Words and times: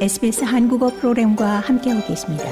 SBS 0.00 0.44
한국어 0.44 0.88
프로그램과 0.88 1.60
함께하고 1.60 2.06
계십니다. 2.06 2.44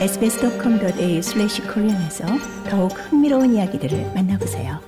sbs.com.au/korean에서 0.00 2.26
더욱 2.68 2.90
흥미로운 2.90 3.54
이야기들을 3.54 4.14
만나보세요. 4.16 4.80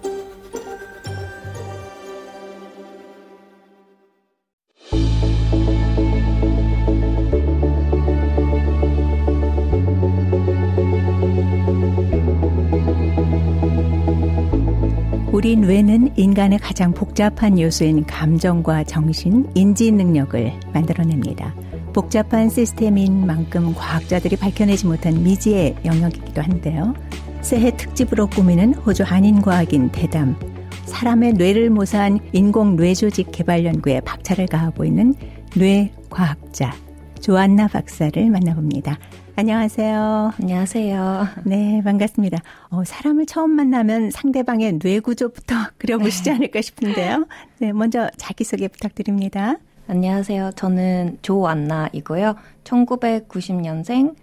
우리 15.33 15.55
뇌는 15.55 16.15
인간의 16.17 16.59
가장 16.59 16.93
복잡한 16.93 17.61
요소인 17.61 18.05
감정과 18.05 18.83
정신, 18.83 19.49
인지 19.55 19.93
능력을 19.93 20.53
만들어냅니다. 20.73 21.55
복잡한 21.93 22.49
시스템인 22.49 23.27
만큼 23.27 23.75
과학자들이 23.75 24.37
밝혀내지 24.37 24.87
못한 24.87 25.23
미지의 25.23 25.77
영역이기도 25.85 26.43
한데요. 26.43 26.95
새해 27.41 27.77
특집으로 27.77 28.27
꾸미는 28.29 28.75
호주 28.75 29.03
한인과학인 29.03 29.91
대담, 29.91 30.37
사람의 30.85 31.35
뇌를 31.35 31.71
모사한 31.71 32.19
인공 32.33 32.77
뇌조직 32.77 33.31
개발 33.33 33.65
연구에 33.65 34.01
박차를 34.01 34.47
가하고 34.47 34.85
있는 34.85 35.15
뇌과학자 35.57 36.75
조안나 37.21 37.69
박사를 37.69 38.31
만나봅니다. 38.31 38.99
안녕하세요. 39.37 40.33
안녕하세요. 40.39 41.29
네, 41.45 41.81
반갑습니다. 41.83 42.39
어, 42.71 42.85
사람을 42.85 43.25
처음 43.27 43.53
만나면 43.53 44.11
상대방의 44.11 44.79
뇌 44.79 45.01
구조부터 45.01 45.55
그려보시지 45.79 46.31
네. 46.31 46.37
않을까 46.37 46.61
싶은데요. 46.61 47.27
네, 47.59 47.73
먼저 47.73 48.11
자기소개 48.19 48.69
부탁드립니다. 48.69 49.57
안녕하세요. 49.91 50.53
저는 50.55 51.19
조안나이고요. 51.21 52.37
1990년생 52.63 54.15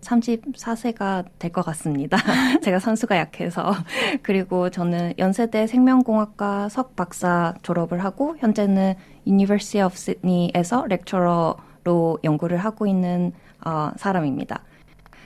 34세가 0.00 1.26
될 1.38 1.52
것 1.52 1.62
같습니다. 1.66 2.16
제가 2.64 2.78
산수가 2.78 3.18
약해서. 3.18 3.74
그리고 4.22 4.70
저는 4.70 5.12
연세대 5.18 5.66
생명공학과 5.66 6.70
석 6.70 6.96
박사 6.96 7.52
졸업을 7.62 8.02
하고 8.02 8.36
현재는 8.38 8.94
University 9.26 9.84
of 9.84 9.92
Sydney에서 9.94 10.86
lecturer로 10.86 12.18
연구를 12.24 12.56
하고 12.56 12.86
있는 12.86 13.32
어, 13.66 13.90
사람입니다. 13.98 14.64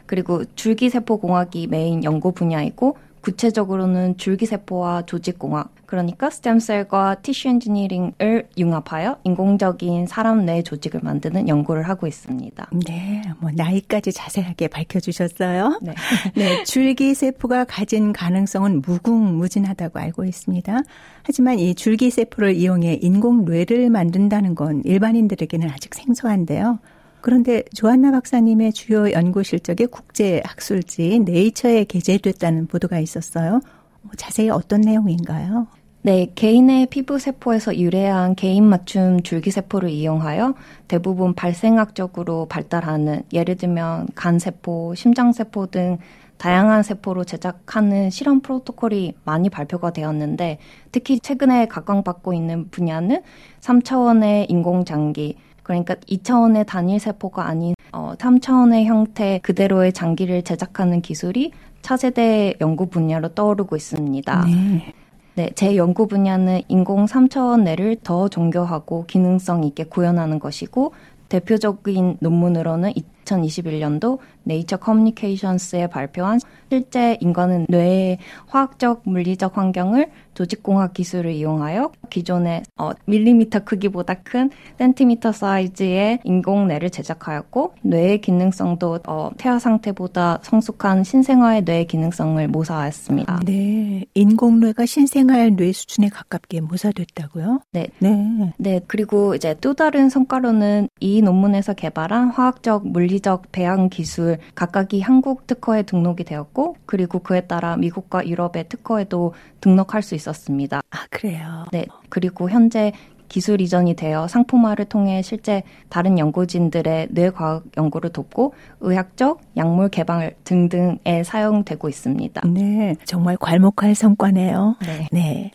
그리고 0.07 0.45
줄기세포공학이 0.57 1.69
메인 1.69 2.03
연구 2.03 2.33
분야이고 2.33 2.97
구체적으로는 3.21 4.17
줄기세포와 4.17 5.03
조직공학, 5.07 5.76
그러니까 5.87 6.31
stem 6.31 6.62
cell과 6.62 7.17
tissue 7.23 7.49
engineering을 7.49 8.49
융합하여 8.59 9.19
인공적인 9.25 10.07
사람 10.07 10.45
뇌 10.45 10.63
조직을 10.63 11.01
만드는 11.03 11.49
연구를 11.49 11.89
하고 11.89 12.07
있습니다. 12.07 12.69
네, 12.87 13.23
뭐 13.39 13.51
나이까지 13.55 14.13
자세하게 14.13 14.69
밝혀주셨어요. 14.69 15.81
네, 15.83 15.95
네 16.35 16.65
줄기 16.65 17.15
세포가 17.15 17.65
가진 17.65 18.13
가능성은 18.13 18.83
무궁무진하다고 18.83 19.99
알고 19.99 20.25
있습니다. 20.25 20.81
하지만 21.23 21.59
이 21.59 21.75
줄기 21.75 22.11
세포를 22.11 22.55
이용해 22.55 22.99
인공 23.01 23.45
뇌를 23.45 23.89
만든다는 23.91 24.55
건 24.55 24.83
일반인들에게는 24.85 25.71
아직 25.71 25.95
생소한데요. 25.95 26.79
그런데 27.21 27.65
조한나 27.75 28.13
박사님의 28.13 28.73
주요 28.73 29.11
연구 29.11 29.43
실적이 29.43 29.87
국제 29.87 30.41
학술지 30.45 31.21
네이처에 31.25 31.85
게재됐다는 31.85 32.69
보도가 32.69 33.01
있었어요. 33.01 33.61
뭐 34.07 34.13
자세히 34.17 34.49
어떤 34.51 34.81
내용인가요? 34.81 35.67
네, 36.03 36.31
개인의 36.37 36.87
피부 36.87 37.19
세포에서 37.19 37.77
유래한 37.77 38.37
개인 38.37 38.65
맞춤 38.65 39.23
줄기 39.23 39.51
세포를 39.51 39.91
이용하여 39.91 40.55
대부분 40.87 41.35
발생학적으로 41.35 42.47
발달하는 42.47 43.23
예를 43.33 43.57
들면 43.57 44.09
간 44.15 44.39
세포, 44.39 44.95
심장 44.95 45.33
세포 45.33 45.67
등 45.67 45.99
다양한 46.39 46.85
세포로 46.85 47.25
제작하는 47.25 48.11
실험 48.11 48.41
프로토콜이 48.41 49.15
많이 49.25 49.51
발표가 49.51 49.91
되었는데 49.91 50.59
특히 50.93 51.19
최근에 51.19 51.67
각광받고 51.67 52.35
있는 52.35 52.71
분야는 52.71 53.23
3차원의 53.61 54.49
인공장기, 54.49 55.37
그러니까 55.65 55.97
2차원의 55.97 56.67
단일 56.67 57.01
세포가 57.01 57.47
아닌 57.47 57.75
어, 57.91 58.13
3차원의 58.19 58.85
형태 58.85 59.41
그대로의 59.43 59.93
장기를 59.93 60.43
제작하는 60.43 61.01
기술이 61.01 61.51
차세대 61.87 62.55
연구 62.61 62.87
분야로 62.89 63.29
떠오르고 63.29 63.77
있습니다. 63.77 64.45
네. 64.45 64.93
네, 65.37 65.51
제 65.55 65.77
연구 65.77 66.09
분야는 66.09 66.63
인공 66.67 67.07
3차원 67.07 67.63
뇌를 67.63 67.99
더 68.03 68.27
정교하고 68.27 69.07
기능성 69.07 69.63
있게 69.63 69.85
구현하는 69.85 70.41
것이고 70.41 70.95
대표적인 71.29 72.17
논문으로는 72.19 72.93
2021년도 73.25 74.19
네이처 74.47 74.79
커뮤니케이션스에 74.79 75.89
발표한 75.89 76.41
실제 76.71 77.17
인간은 77.21 77.67
뇌의 77.69 78.19
화학적 78.47 79.03
물리적 79.05 79.57
환경을 79.57 80.11
조직공학 80.35 80.93
기술을 80.93 81.33
이용하여 81.33 81.93
기존의 82.11 82.63
어, 82.77 82.91
밀리미터 83.07 83.61
크기보다 83.61 84.15
큰 84.15 84.51
센티미터 84.79 85.33
사이즈의 85.33 86.21
인공뇌를 86.25 86.91
제작하였고 86.91 87.75
뇌의 87.83 88.21
기능성도 88.21 88.99
어, 89.07 89.31
태아 89.39 89.59
상태보다 89.59 90.41
성숙한 90.43 91.05
신생아의 91.05 91.63
뇌의 91.63 91.87
기능성을 91.87 92.47
모사하였습니다. 92.49 93.41
네, 93.47 94.05
인공뇌가 94.15 94.85
신생아의 94.85 95.53
뇌 95.53 95.73
수준에 95.73 96.09
가깝게 96.09 96.61
모사됐다고요? 96.61 97.61
네, 97.73 97.89
네, 98.01 98.53
네. 98.59 98.81
그리고 98.87 99.35
이제 99.35 99.55
또 99.61 99.73
다른 99.73 100.11
성과로는 100.11 100.89
이 101.01 101.23
논문에서 101.23 101.73
개발한 101.73 102.29
화학적 102.31 102.87
물리적 102.87 103.53
배양 103.53 103.89
기술 103.89 104.36
각각이 104.55 105.01
한국 105.01 105.47
특허에 105.47 105.83
등록이 105.83 106.25
되었고 106.25 106.77
그리고 106.87 107.19
그에 107.21 107.43
따라 107.43 107.77
미국과 107.77 108.27
유럽의 108.27 108.69
특허에도 108.69 109.35
등록할 109.61 110.03
수 110.03 110.15
있었습니다. 110.15 110.81
아, 110.91 111.07
그래요? 111.11 111.65
네. 111.73 111.87
그리고 112.09 112.51
현재 112.51 112.93
기술 113.29 113.61
이전이 113.61 113.95
되어 113.95 114.29
상품화를 114.29 114.85
통해 114.87 115.21
실제 115.23 115.63
다른 115.89 116.19
연구진들의 116.19 117.09
뇌과학 117.11 117.65
연구를 117.77 118.11
돕고 118.11 118.55
의학적 118.81 119.41
약물 119.57 119.89
개발 119.89 120.35
등등에 120.45 121.25
사용되고 121.25 121.89
있습니다. 121.89 122.43
네, 122.47 122.95
정말 123.05 123.37
괄목할 123.37 123.95
성과네요. 123.95 124.77
네. 124.87 125.09
네. 125.13 125.51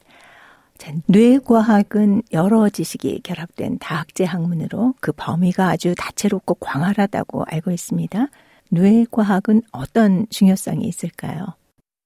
뇌과학은 1.06 2.24
여러 2.34 2.68
지식이 2.68 3.22
결합된 3.24 3.78
다학제 3.80 4.24
학문으로 4.24 4.96
그 5.00 5.12
범위가 5.12 5.70
아주 5.70 5.94
다채롭고 5.96 6.56
광활하다고 6.56 7.44
알고 7.47 7.70
있습니다. 7.70 8.28
뇌과학은 8.72 9.64
어떤 9.72 10.26
중요성이 10.30 10.86
있을까요? 10.88 11.46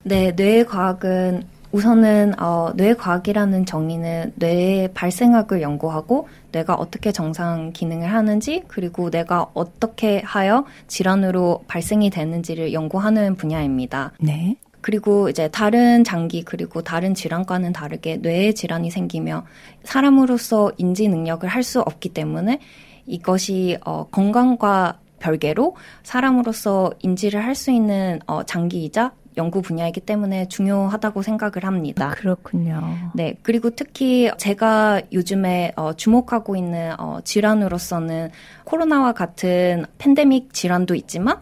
네, 0.03 0.31
뇌과학은 0.31 1.43
우선은 1.71 2.39
어, 2.41 2.71
뇌과학이라는 2.75 3.65
정의는 3.65 4.33
뇌의 4.35 4.93
발생학을 4.93 5.61
연구하고 5.61 6.27
뇌가 6.51 6.75
어떻게 6.75 7.11
정상 7.11 7.73
기능을 7.73 8.11
하는지 8.11 8.63
그리고 8.67 9.09
뇌가 9.09 9.47
어떻게 9.53 10.21
하여 10.21 10.65
질환으로 10.87 11.63
발생이 11.67 12.09
되는지를 12.09 12.71
연구하는 12.73 13.35
분야입니다. 13.35 14.13
네. 14.19 14.55
그리고 14.81 15.29
이제 15.29 15.49
다른 15.49 16.03
장기 16.03 16.43
그리고 16.43 16.81
다른 16.81 17.13
질환과는 17.13 17.73
다르게 17.73 18.17
뇌의 18.17 18.53
질환이 18.55 18.89
생기며 18.91 19.43
사람으로서 19.83 20.71
인지 20.77 21.09
능력을 21.09 21.47
할 21.49 21.63
수 21.63 21.81
없기 21.81 22.09
때문에 22.09 22.59
이것이 23.07 23.77
어, 23.85 24.07
건강과 24.11 24.99
별개로 25.19 25.75
사람으로서 26.03 26.91
인지를 26.99 27.43
할 27.43 27.55
수 27.55 27.71
있는 27.71 28.19
어, 28.27 28.43
장기이자 28.43 29.13
연구 29.37 29.61
분야이기 29.61 29.99
때문에 29.99 30.47
중요하다고 30.47 31.21
생각을 31.21 31.63
합니다. 31.63 32.09
그렇군요. 32.09 33.11
네. 33.13 33.35
그리고 33.43 33.69
특히 33.69 34.31
제가 34.37 35.01
요즘에 35.11 35.73
어, 35.75 35.93
주목하고 35.93 36.55
있는 36.55 36.93
어, 36.99 37.19
질환으로서는 37.23 38.29
코로나와 38.63 39.13
같은 39.13 39.85
팬데믹 39.97 40.53
질환도 40.53 40.95
있지만 40.95 41.37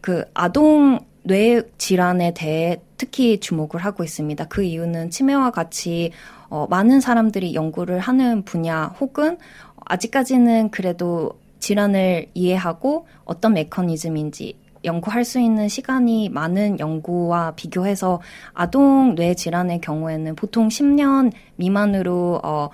그 0.00 0.24
아동 0.34 1.00
뇌 1.22 1.62
질환에 1.78 2.34
대해 2.34 2.76
특히 2.98 3.40
주목을 3.40 3.80
하고 3.84 4.04
있습니다. 4.04 4.44
그 4.46 4.62
이유는 4.62 5.10
치매와 5.10 5.50
같이 5.50 6.12
어, 6.48 6.66
많은 6.68 7.00
사람들이 7.00 7.54
연구를 7.54 7.98
하는 7.98 8.42
분야 8.44 8.94
혹은 9.00 9.38
아직까지는 9.86 10.70
그래도 10.70 11.38
질환을 11.64 12.26
이해하고 12.34 13.06
어떤 13.24 13.54
메커니즘인지 13.54 14.58
연구할 14.84 15.24
수 15.24 15.40
있는 15.40 15.66
시간이 15.68 16.28
많은 16.28 16.78
연구와 16.78 17.52
비교해서 17.52 18.20
아동 18.52 19.14
뇌 19.14 19.34
질환의 19.34 19.80
경우에는 19.80 20.36
보통 20.36 20.68
10년 20.68 21.32
미만으로 21.56 22.40
어, 22.44 22.68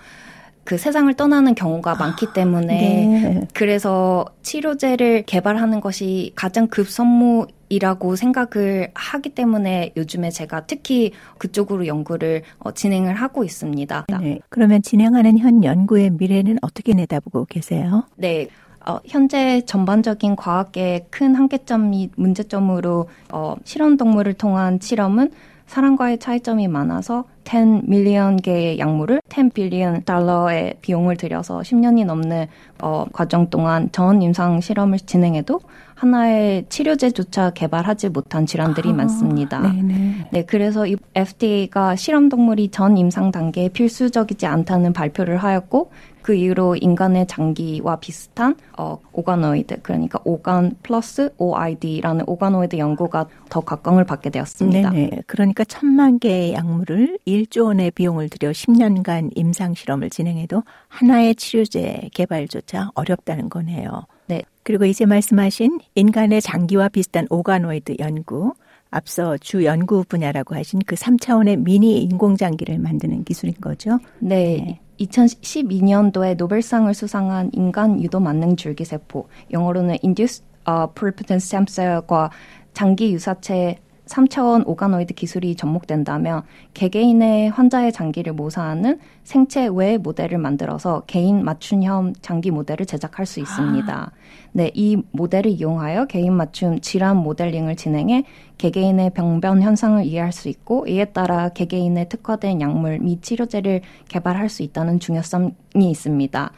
그 0.64 0.76
세상을 0.76 1.12
떠나는 1.14 1.54
경우가 1.54 1.94
많기 1.94 2.26
아, 2.26 2.32
때문에 2.32 2.66
네. 2.66 3.48
그래서 3.54 4.25
치료제를 4.42 5.22
개발하는 5.22 5.81
것이 5.81 6.32
가장 6.34 6.66
급선무이라고 6.66 8.16
생각을 8.16 8.90
하기 8.94 9.31
때문에 9.31 9.92
요즘에 9.96 10.31
제가 10.31 10.66
특히 10.66 11.12
그쪽으로 11.38 11.87
연구를 11.87 12.42
어, 12.58 12.72
진행을 12.72 13.14
하고 13.14 13.44
있습니다. 13.44 14.06
네. 14.20 14.40
그러면 14.48 14.82
진행하는 14.82 15.38
현 15.38 15.62
연구의 15.62 16.10
미래는 16.10 16.58
어떻게 16.62 16.92
내다보고 16.92 17.44
계세요? 17.44 18.04
네. 18.16 18.48
어, 18.86 18.98
현재 19.06 19.62
전반적인 19.66 20.36
과학계의 20.36 21.06
큰 21.10 21.34
한계점이 21.34 22.10
문제점으로 22.16 23.08
어, 23.32 23.56
실험 23.64 23.96
동물을 23.96 24.34
통한 24.34 24.78
실험은 24.80 25.30
사람과의 25.66 26.18
차이점이 26.18 26.66
많아서 26.66 27.24
10 27.44 27.88
밀리언 27.88 28.38
개의 28.38 28.78
약물을 28.78 29.20
10 29.28 29.54
빌리언 29.54 30.02
달러의 30.04 30.74
비용을 30.80 31.16
들여서 31.16 31.60
10년이 31.60 32.04
넘는 32.06 32.46
어, 32.80 33.06
과정 33.12 33.50
동안 33.50 33.88
전 33.92 34.20
임상 34.20 34.60
실험을 34.60 34.98
진행해도 34.98 35.60
하나의 35.94 36.64
치료제조차 36.68 37.50
개발하지 37.50 38.08
못한 38.08 38.46
질환들이 38.46 38.90
아, 38.90 38.94
많습니다. 38.94 39.60
네네. 39.60 40.28
네, 40.30 40.44
그래서 40.44 40.86
이 40.86 40.96
FDA가 41.14 41.94
실험 41.94 42.28
동물이 42.28 42.70
전 42.70 42.96
임상 42.96 43.30
단계에 43.30 43.68
필수적이지 43.68 44.46
않다는 44.46 44.92
발표를 44.92 45.36
하였고 45.36 45.90
그 46.22 46.34
이후로 46.34 46.76
인간의 46.76 47.26
장기와 47.26 47.96
비슷한 47.96 48.56
어, 48.76 48.99
오가노이드 49.12 49.82
그러니까 49.82 50.20
organ 50.25 50.76
plus 50.82 51.32
OID라는 51.38 52.25
오가노이드 52.26 52.76
연구가 52.76 53.26
더 53.49 53.61
각광을 53.61 54.05
받게 54.05 54.31
되었습니다. 54.31 54.90
네네. 54.90 55.22
그러니까 55.26 55.64
천만 55.64 56.19
개의 56.19 56.52
약물을 56.55 57.19
1조 57.26 57.64
원의 57.67 57.90
비용을 57.93 58.28
들여 58.28 58.50
10년간 58.50 59.31
임상 59.34 59.75
실험을 59.75 60.11
진행해도 60.11 60.62
하나의 60.88 61.34
치료제 61.34 62.08
개발조차 62.12 62.90
어렵다는 62.94 63.49
거네요. 63.49 64.06
네. 64.26 64.43
그리고 64.62 64.84
이제 64.84 65.06
말씀하신 65.06 65.81
인간의 65.94 66.43
장기와 66.43 66.88
비슷한 66.88 67.26
오가노이드 67.31 67.96
연구 67.99 68.52
앞서 68.90 69.37
주 69.38 69.64
연구 69.64 70.05
분야라고 70.05 70.55
하신 70.55 70.81
그 70.87 70.94
3차원의 70.96 71.62
미니 71.62 72.02
인공장기를 72.02 72.78
만드는 72.78 73.25
기술인 73.25 73.55
거죠? 73.61 73.99
네. 74.19 74.56
네. 74.56 74.81
2012년도에 75.00 76.37
노벨상을 76.37 76.93
수상한 76.94 77.50
인간 77.52 78.02
유도 78.02 78.20
만능 78.20 78.56
줄기세포, 78.56 79.29
영어로는 79.50 79.99
Induced 80.02 80.44
uh, 80.69 80.87
Pluripotent 80.94 81.43
Stem 81.43 81.67
Cell과 81.67 82.31
장기 82.75 83.12
유사체 83.12 83.79
3차원 84.10 84.66
오가노이드 84.66 85.14
기술이 85.14 85.54
접목된다면 85.54 86.42
개개인의 86.74 87.50
환자의 87.50 87.92
장기를 87.92 88.32
모사하는 88.32 88.98
생체 89.22 89.68
외 89.72 89.98
모델을 89.98 90.38
만들어서 90.38 91.04
개인 91.06 91.44
맞춤형 91.44 92.14
장기 92.20 92.50
모델을 92.50 92.86
제작할 92.86 93.24
수 93.24 93.38
있습니다. 93.38 93.94
아. 93.94 94.10
네, 94.52 94.70
이 94.74 95.00
모델을 95.12 95.52
이용하여 95.52 96.06
개인 96.06 96.32
맞춤 96.32 96.80
질환 96.80 97.18
모델링을 97.18 97.76
진행해 97.76 98.24
개개인의 98.58 99.10
병변 99.10 99.62
현상을 99.62 100.04
이해할 100.04 100.32
수 100.32 100.48
있고 100.48 100.86
이에 100.88 101.04
따라 101.04 101.50
개개인의 101.50 102.08
특화된 102.08 102.60
약물 102.60 102.98
및 102.98 103.22
치료제를 103.22 103.82
개발할 104.08 104.48
수 104.48 104.64
있다는 104.64 104.98
중요성이 104.98 105.52
있습니다. 105.76 106.50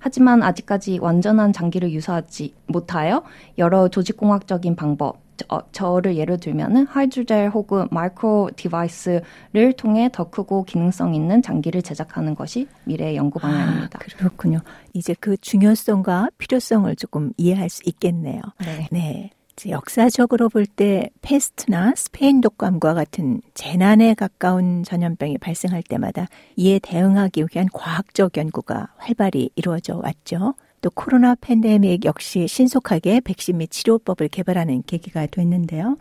하지만 0.00 0.42
아직까지 0.42 0.98
완전한 0.98 1.52
장기를 1.52 1.92
유사하지 1.92 2.54
못하여 2.66 3.22
여러 3.58 3.88
조직공학적인 3.88 4.74
방법, 4.74 5.16
어, 5.16 5.20
저 5.72 6.00
를 6.00 6.16
예로 6.16 6.36
들면은 6.36 6.86
하이드젤 6.86 7.50
혹은 7.50 7.86
micro 7.90 8.50
device를 8.56 9.72
통해 9.76 10.08
더 10.12 10.30
크고 10.30 10.64
기능성 10.64 11.14
있는 11.14 11.42
장기를 11.42 11.82
제작하는 11.82 12.34
것이 12.34 12.68
미래의 12.84 13.16
연구 13.16 13.38
아, 13.42 13.48
방향입니다. 13.48 13.98
아, 14.00 14.16
그렇군요. 14.16 14.60
이제 14.92 15.14
그 15.18 15.36
중요성과 15.36 16.30
필요성을 16.38 16.94
조금 16.96 17.32
이해할 17.36 17.68
수 17.68 17.82
있겠네요. 17.84 18.40
네. 18.58 18.88
네. 18.90 19.30
역사적으로 19.68 20.48
볼 20.48 20.64
때 20.64 21.10
페스트나 21.20 21.92
스페인 21.94 22.40
독감과 22.40 22.94
같은 22.94 23.42
재난에 23.52 24.14
가까운 24.14 24.84
전염병이 24.84 25.36
발생할 25.36 25.82
때마다 25.82 26.26
이에 26.56 26.78
대응하기 26.78 27.44
위한 27.52 27.68
과학적 27.70 28.38
연구가 28.38 28.88
활발히 28.96 29.50
이루어져 29.56 30.00
왔죠. 30.02 30.54
또 30.80 30.90
코로나 30.90 31.34
팬데믹 31.34 32.04
역시 32.04 32.48
신속하게 32.48 33.20
백신 33.20 33.58
및 33.58 33.70
치료법을 33.70 34.28
개발하는 34.28 34.82
계기가 34.86 35.26
됐는데요. 35.26 35.98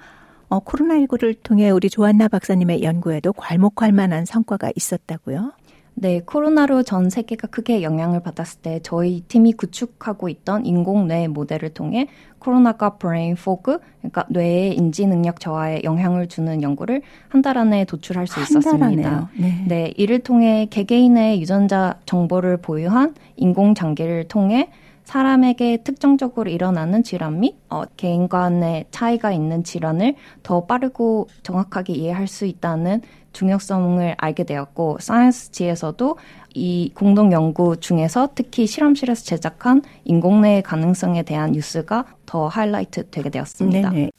어, 0.48 0.60
코로나19를 0.62 1.38
통해 1.44 1.70
우리 1.70 1.90
조안나 1.90 2.28
박사님의 2.28 2.84
연구에도 2.84 3.34
괄목할 3.34 3.92
만한 3.92 4.26
성과가 4.26 4.72
있었다고요? 4.76 5.52
네, 6.02 6.22
코로나로 6.26 6.84
전 6.84 7.10
세계가 7.10 7.48
크게 7.50 7.84
영향을 7.84 8.22
받았을 8.22 8.62
때 8.62 8.80
저희 8.84 9.20
팀이 9.28 9.52
구축하고 9.54 10.30
있던 10.30 10.66
인공뇌 10.66 11.28
모델을 11.28 11.70
통해 11.74 12.08
코로나가 12.40 12.92
brain 12.96 13.36
fog, 13.36 13.80
그러니까 14.00 14.26
뇌의 14.30 14.78
인지 14.78 15.06
능력 15.06 15.42
저하에 15.42 15.82
영향을 15.84 16.28
주는 16.28 16.62
연구를 16.62 17.02
한 17.28 17.42
달 17.42 17.58
안에 17.58 17.84
도출할 17.86 18.28
수 18.28 18.40
있었습니다. 18.42 19.30
네. 19.38 19.66
네, 19.68 19.94
이를 19.98 20.20
통해 20.20 20.68
개개인의 20.70 21.42
유전자 21.42 22.00
정보를 22.06 22.58
보유한 22.58 23.14
인공 23.36 23.76
장기를 23.76 24.30
통해 24.30 24.70
사람에게 25.04 25.78
특정적으로 25.84 26.52
일어나는 26.52 27.02
질환 27.02 27.40
및 27.40 27.56
어, 27.70 27.82
개인 27.98 28.28
간의 28.30 28.86
차이가 28.92 29.32
있는 29.32 29.64
질환을 29.64 30.14
더 30.44 30.66
빠르고 30.66 31.28
정확하게 31.42 31.94
이해할 31.94 32.28
수 32.28 32.46
있다는 32.46 33.02
중요성을 33.34 34.16
알게 34.18 34.44
되었고 34.44 34.98
사이언스지에서도 35.00 36.18
이 36.54 36.92
공동 36.94 37.32
연구 37.32 37.78
중에서 37.78 38.30
특히 38.36 38.68
실험실에서 38.68 39.24
제작한 39.24 39.82
인공뇌의 40.06 40.64
가능성에 40.64 41.24
대한 41.24 41.52
뉴스가 41.52 42.06
더 42.26 42.48
하이라이트 42.48 43.10
되게 43.10 43.30
되었습니다. 43.30 43.90
네네. 43.92 44.10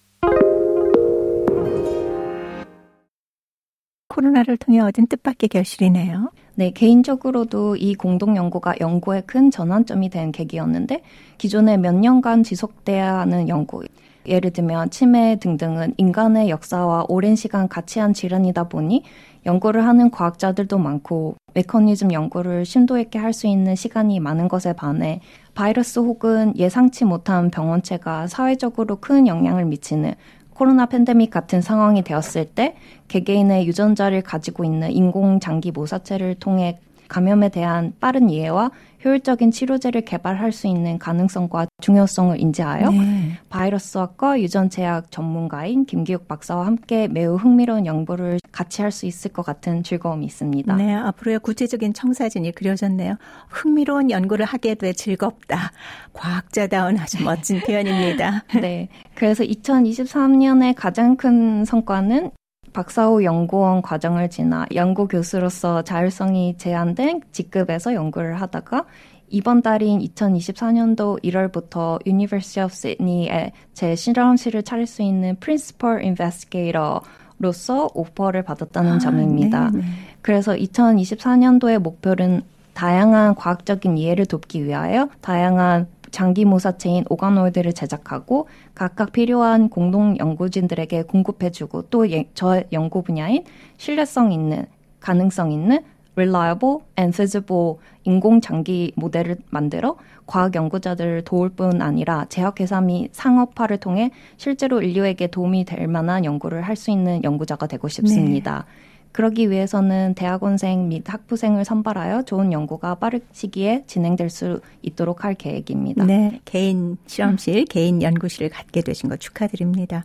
코로나를 4.09 4.57
통해 4.57 4.81
얻은 4.81 5.07
뜻밖의 5.07 5.49
결실이네요. 5.49 6.31
네, 6.57 6.73
개인적으로도 6.73 7.77
이 7.77 7.95
공동 7.95 8.37
연구가 8.37 8.75
연구의 8.81 9.23
큰 9.27 9.51
전환점이 9.51 10.11
된 10.11 10.33
계기였는데 10.33 11.03
기존에 11.39 11.77
몇 11.77 11.95
년간 11.95 12.43
지속돼야 12.43 13.21
하는 13.21 13.49
연구, 13.49 13.83
예를 14.26 14.50
들면 14.50 14.90
치매 14.90 15.37
등등은 15.40 15.94
인간의 15.96 16.50
역사와 16.50 17.06
오랜 17.08 17.37
시간 17.37 17.69
같이 17.69 17.99
한 17.99 18.12
질환이다 18.12 18.64
보니 18.64 19.02
연구를 19.46 19.87
하는 19.87 20.11
과학자들도 20.11 20.78
많고 20.78 21.37
메커니즘 21.55 22.12
연구를 22.12 22.64
심도 22.64 22.99
있게 22.99 23.19
할 23.19 23.32
수 23.32 23.46
있는 23.46 23.75
시간이 23.75 24.20
많은 24.20 24.49
것에 24.49 24.72
반해 24.75 25.20
바이러스 25.55 25.99
혹은 26.00 26.52
예상치 26.56 27.05
못한 27.05 27.50
병원체가 27.50 28.26
사회적으로 28.26 28.96
큰 28.96 29.26
영향을 29.26 29.64
미치는 29.64 30.14
코로나 30.52 30.87
팬데믹 30.87 31.31
같은 31.31 31.62
상황이 31.62 32.02
되었을 32.02 32.44
때 32.44 32.76
개개인의 33.08 33.66
유전자를 33.66 34.20
가지고 34.20 34.64
있는 34.64 34.90
인공 34.90 35.40
장기 35.40 35.70
모사체를 35.70 36.34
통해 36.34 36.78
감염에 37.11 37.51
대한 37.51 37.93
빠른 38.00 38.31
이해와 38.31 38.71
효율적인 39.05 39.50
치료제를 39.50 40.02
개발할 40.02 40.52
수 40.52 40.67
있는 40.67 40.99
가능성과 40.99 41.67
중요성을 41.81 42.38
인지하여 42.38 42.90
네. 42.90 43.33
바이러스학과 43.49 44.40
유전체약 44.40 45.11
전문가인 45.11 45.87
김기욱 45.87 46.29
박사와 46.29 46.67
함께 46.67 47.09
매우 47.09 47.37
흥미로운 47.37 47.87
연구를 47.87 48.38
같이 48.52 48.83
할 48.83 48.90
수 48.90 49.07
있을 49.07 49.33
것 49.33 49.47
같은 49.47 49.83
즐거움이 49.85 50.26
있습니다. 50.26 50.75
네, 50.76 50.95
앞으로의 50.95 51.38
구체적인 51.38 51.95
청사진이 51.95 52.52
그려졌네요. 52.52 53.17
흥미로운 53.49 54.11
연구를 54.11 54.45
하게 54.45 54.75
돼 54.75 54.93
즐겁다. 54.93 55.71
과학자다운 56.12 56.99
아주 56.99 57.23
멋진 57.23 57.61
표현입니다. 57.67 58.45
네. 58.61 58.88
그래서 59.14 59.45
2023년에 59.45 60.75
가장 60.76 61.17
큰 61.17 61.64
성과는 61.64 62.33
박사후 62.73 63.25
연구원 63.25 63.83
과정을 63.83 64.31
지나 64.31 64.67
연구 64.75 65.09
교수로서 65.09 65.83
자율성이 65.83 66.57
제한된 66.57 67.23
직급에서 67.33 67.95
연구를 67.95 68.41
하다가 68.41 68.85
이번 69.29 69.62
달인 69.62 70.00
2024년도 70.00 71.23
1월부터 71.23 72.05
University 72.07 72.65
of 72.65 72.73
Sydney에 72.73 73.53
제 73.73 73.95
실험실을 73.95 74.65
차릴 74.65 74.87
수 74.87 75.03
있는 75.03 75.37
Principal 75.37 76.00
Investigator로서 76.03 77.91
오퍼를 77.95 78.43
받았다는 78.43 78.93
아, 78.93 78.99
점입니다. 78.99 79.71
네네. 79.71 79.85
그래서 80.21 80.53
2024년도의 80.55 81.79
목표는 81.79 82.43
다양한 82.75 83.37
과학적인 83.37 83.99
이해를 83.99 84.27
돕기 84.27 84.65
위하여 84.65 85.09
다양한 85.21 85.87
장기 86.11 86.45
모사체인 86.45 87.05
오가노이드를 87.09 87.73
제작하고 87.73 88.49
각각 88.75 89.12
필요한 89.12 89.69
공동 89.69 90.17
연구진들에게 90.19 91.05
공급해주고 91.05 91.83
또 91.90 92.05
저 92.35 92.62
연구 92.73 93.02
분야인 93.02 93.45
신뢰성 93.76 94.33
있는 94.33 94.67
가능성 95.00 95.52
있는 95.52 95.81
reliable 96.17 96.79
and 96.99 97.14
feasible 97.14 97.76
인공 98.05 98.40
장기 98.40 98.93
모델을 98.97 99.37
만들어 99.50 99.97
과학 100.26 100.55
연구자들을 100.55 101.23
도울 101.23 101.50
뿐 101.50 101.81
아니라 101.81 102.26
제약회사 102.29 102.81
및 102.81 103.09
상업화를 103.12 103.79
통해 103.79 104.11
실제로 104.37 104.83
인류에게 104.83 105.29
도움이 105.29 105.64
될 105.64 105.87
만한 105.87 106.25
연구를 106.25 106.62
할 106.62 106.76
수 106.76 106.90
있는 106.90 107.23
연구자가 107.25 107.67
되고 107.67 107.88
싶습니다. 107.88 108.67
네. 108.67 108.89
그러기 109.12 109.50
위해서는 109.50 110.14
대학원생 110.14 110.88
및 110.88 111.02
학부생을 111.07 111.64
선발하여 111.64 112.23
좋은 112.23 112.52
연구가 112.52 112.97
빠른 112.97 113.21
시기에 113.33 113.85
진행될 113.87 114.31
수 114.31 114.61
있도록 114.83 115.25
할 115.25 115.35
계획입니다. 115.35 116.05
네, 116.05 116.40
개인 116.45 116.97
실험실, 117.07 117.64
개인 117.64 118.02
연구실을 118.02 118.50
갖게 118.50 118.83
되신 118.83 119.09
거 119.09 119.17
축하드립니다. 119.17 120.05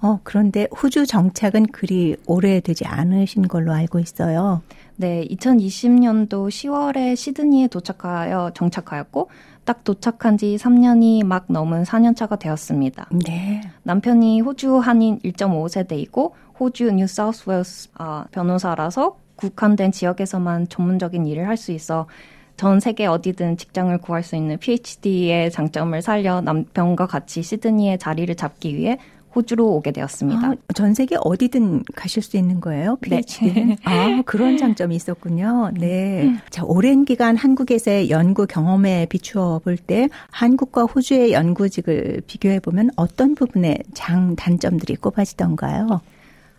어, 0.00 0.20
그런데 0.22 0.68
호주 0.82 1.06
정착은 1.06 1.68
그리 1.68 2.16
오래되지 2.26 2.84
않으신 2.84 3.48
걸로 3.48 3.72
알고 3.72 3.98
있어요. 4.00 4.60
네, 4.96 5.24
2020년도 5.30 6.48
10월에 6.48 7.16
시드니에 7.16 7.68
도착하여 7.68 8.50
정착하였고 8.54 9.30
딱 9.64 9.82
도착한 9.82 10.36
지 10.36 10.56
3년이 10.56 11.24
막 11.24 11.46
넘은 11.48 11.84
4년차가 11.84 12.38
되었습니다. 12.38 13.08
네. 13.24 13.62
남편이 13.82 14.42
호주 14.42 14.76
한인 14.76 15.18
1.5세대이고 15.20 16.32
호주 16.58 16.92
뉴사우스웨일스 16.92 17.90
어, 17.98 18.24
변호사라서 18.30 19.16
국한된 19.36 19.92
지역에서만 19.92 20.68
전문적인 20.68 21.26
일을 21.26 21.48
할 21.48 21.56
수 21.56 21.72
있어 21.72 22.06
전 22.56 22.78
세계 22.78 23.06
어디든 23.06 23.56
직장을 23.56 23.96
구할 23.98 24.22
수 24.22 24.36
있는 24.36 24.58
PhD의 24.58 25.50
장점을 25.50 26.00
살려 26.02 26.40
남편과 26.40 27.06
같이 27.08 27.42
시드니에 27.42 27.96
자리를 27.96 28.32
잡기 28.36 28.76
위해 28.76 28.96
호주로 29.34 29.66
오게 29.74 29.90
되었습니다. 29.90 30.46
아, 30.46 30.54
전 30.76 30.94
세계 30.94 31.16
어디든 31.20 31.82
가실 31.96 32.22
수 32.22 32.36
있는 32.36 32.60
거예요? 32.60 32.94
PhD는? 33.00 33.66
네. 33.66 33.76
아, 33.82 34.22
그런 34.24 34.56
장점이 34.56 34.94
있었군요. 34.94 35.72
네. 35.74 36.36
자, 36.50 36.62
오랜 36.64 37.04
기간 37.04 37.36
한국에서의 37.36 38.10
연구 38.10 38.46
경험에 38.46 39.06
비추어 39.06 39.58
볼 39.58 39.76
때 39.76 40.08
한국과 40.30 40.84
호주의 40.84 41.32
연구직을 41.32 42.22
비교해 42.28 42.60
보면 42.60 42.90
어떤 42.94 43.34
부분에 43.34 43.78
장 43.92 44.36
단점들이 44.36 44.94
꼽아지던가요? 44.94 46.00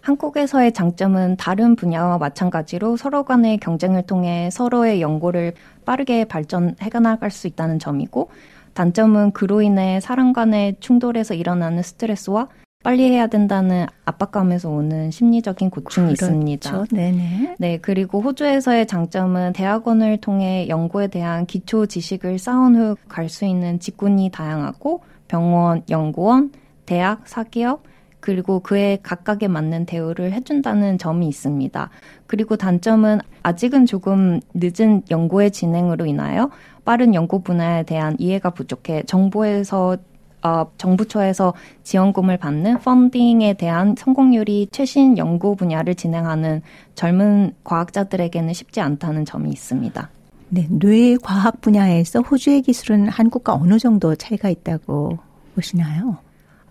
한국에서의 0.06 0.72
장점은 0.72 1.36
다른 1.38 1.76
분야와 1.76 2.20
마찬가지로 2.20 2.96
서로 2.96 3.24
간의 3.24 3.58
경쟁을 3.58 4.04
통해 4.04 4.50
서로의 4.52 5.02
연구를 5.02 5.54
빠르게 5.84 6.26
발전해 6.26 6.76
나갈 7.02 7.32
수 7.32 7.48
있다는 7.48 7.80
점이고 7.80 8.30
단점은 8.76 9.32
그로 9.32 9.62
인해 9.64 10.00
사람 10.00 10.32
간의 10.32 10.76
충돌에서 10.80 11.34
일어나는 11.34 11.82
스트레스와 11.82 12.50
빨리 12.84 13.10
해야 13.10 13.26
된다는 13.26 13.88
압박감에서 14.06 14.70
오는 14.70 15.10
심리적인 15.10 15.72
고충이 15.72 16.14
그렇죠. 16.14 16.26
있습니다. 16.26 16.86
네네. 16.92 17.56
네, 17.58 17.80
그리고 17.82 18.22
호주에서의 18.22 18.86
장점은 18.86 19.54
대학원을 19.54 20.18
통해 20.18 20.68
연구에 20.70 21.08
대한 21.08 21.48
기초 21.48 21.88
지식을 21.88 22.38
쌓은 22.38 22.76
후 22.76 22.96
갈 23.08 23.28
수 23.28 23.46
있는 23.46 23.80
직군이 23.80 24.30
다양하고 24.30 25.02
병원, 25.28 25.82
연구원, 25.90 26.52
대학, 26.86 27.28
사기업, 27.28 27.82
그리고 28.26 28.60
그에 28.60 28.98
각각에 29.04 29.48
맞는 29.48 29.86
대우를 29.86 30.34
해준다는 30.34 30.98
점이 30.98 31.28
있습니다. 31.28 31.92
그리고 32.26 32.56
단점은 32.58 33.20
아직은 33.44 33.86
조금 33.86 34.40
늦은 34.56 35.04
연구의 35.12 35.52
진행으로 35.52 36.08
인하여 36.08 36.50
빠른 36.86 37.14
연구 37.14 37.44
분야에 37.44 37.84
대한 37.84 38.16
이해가 38.18 38.50
부족해 38.50 39.04
정부에서 39.04 39.98
어, 40.42 40.72
정부처에서 40.80 41.54
지원금을 41.84 42.38
받는 42.38 42.80
펀딩에 42.80 43.54
대한 43.54 43.94
성공률이 43.96 44.70
최신 44.72 45.20
연구 45.20 45.56
분야를 45.56 45.94
진행하는 45.94 46.64
젊은 46.96 47.54
과학자들에게는 47.64 48.54
쉽지 48.54 48.82
않다는 48.82 49.26
점이 49.26 49.52
있습니다. 49.52 50.10
네, 50.50 50.68
뇌 50.72 51.16
과학 51.22 51.62
분야에서 51.62 52.22
호주의 52.22 52.64
기술은 52.64 53.08
한국과 53.08 53.54
어느 53.54 53.78
정도 53.78 54.16
차이가 54.16 54.50
있다고 54.50 55.20
보시나요? 55.54 56.25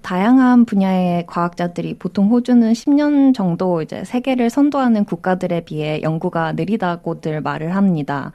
다양한 0.04 0.66
분야의 0.66 1.24
과학자들이 1.26 1.94
보통 1.94 2.28
호주는 2.28 2.70
10년 2.74 3.34
정도 3.34 3.80
이제 3.80 4.04
세계를 4.04 4.50
선도하는 4.50 5.06
국가들에 5.06 5.62
비해 5.62 6.02
연구가 6.02 6.52
느리다고들 6.52 7.40
말을 7.40 7.74
합니다. 7.74 8.32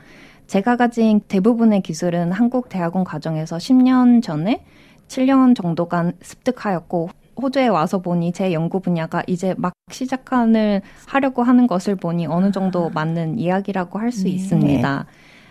제가 0.48 0.78
가진 0.78 1.20
대부분의 1.28 1.82
기술은 1.82 2.32
한국 2.32 2.70
대학원 2.70 3.04
과정에서 3.04 3.58
10년 3.58 4.24
전에 4.24 4.66
7년 5.10 5.56
정도간 5.56 6.14
습득하였고 6.22 7.10
호주에 7.40 7.68
와서 7.68 8.00
보니 8.00 8.32
제 8.32 8.52
연구 8.52 8.80
분야가 8.80 9.22
이제 9.28 9.54
막 9.56 9.74
시작하는 9.92 10.82
하려고 11.06 11.44
하는 11.44 11.68
것을 11.68 11.96
보니 11.96 12.26
어느 12.26 12.52
정도 12.52 12.88
아. 12.88 12.90
맞는 12.92 13.38
이야기라고 13.38 14.00
할수 14.00 14.24
네. 14.24 14.32
있습니다. 14.32 15.06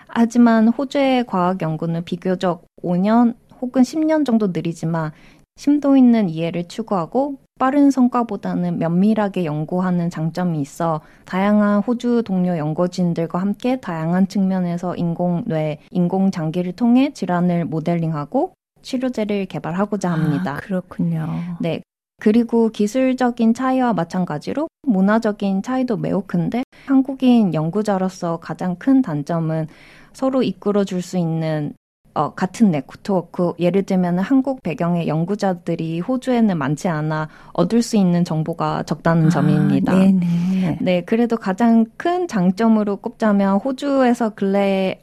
하지만 0.09 0.67
호주의 0.67 1.25
과학 1.25 1.63
연구는 1.63 2.03
비교적 2.03 2.67
5년 2.83 3.37
혹은 3.61 3.83
10년 3.83 4.25
정도 4.25 4.49
느리지만 4.49 5.13
심도 5.59 5.97
있는 5.97 6.29
이해를 6.31 6.69
추구하고 6.69 7.39
빠른 7.59 7.91
성과보다는 7.91 8.79
면밀하게 8.79 9.45
연구하는 9.45 10.09
장점이 10.09 10.61
있어 10.61 11.01
다양한 11.25 11.81
호주 11.81 12.23
동료 12.25 12.57
연구진들과 12.57 13.41
함께 13.41 13.81
다양한 13.81 14.29
측면에서 14.29 14.95
인공뇌, 14.95 15.81
인공장기를 15.91 16.73
통해 16.73 17.13
질환을 17.13 17.65
모델링하고 17.65 18.53
치료제를 18.83 19.47
개발하고자 19.47 20.09
합니다. 20.13 20.53
아, 20.53 20.57
그렇군요. 20.59 21.27
네. 21.61 21.83
그리고 22.21 22.69
기술적인 22.69 23.55
차이와 23.55 23.95
마찬가지로 23.95 24.69
문화적인 24.87 25.63
차이도 25.63 25.97
매우 25.97 26.23
큰데 26.25 26.63
한국인 26.87 27.53
연구자로서 27.53 28.39
가장 28.39 28.77
큰 28.77 29.03
단점은 29.03 29.67
서로 30.13 30.45
이끌어 30.45 30.85
줄 30.85 31.03
수 31.03 31.19
있는 31.19 31.75
어, 32.19 32.35
같은 32.35 32.73
네트워크, 32.73 33.53
예를 33.61 33.85
들면 33.85 34.19
한국 34.19 34.61
배경의 34.65 35.07
연구자들이 35.07 36.01
호주에는 36.01 36.59
많지 36.59 36.89
않아 36.89 37.29
얻을 37.53 37.81
수 37.81 37.97
있는 37.97 38.25
정보가 38.25 38.83
적다는 38.83 39.27
아, 39.27 39.31
점입니다. 39.31 39.95
네네. 39.95 40.79
네, 40.81 41.03
그래도 41.03 41.37
가장 41.37 41.87
큰 41.97 42.27
장점으로 42.27 42.97
꼽자면 42.97 43.59
호주에서 43.59 44.31
근래 44.31 44.99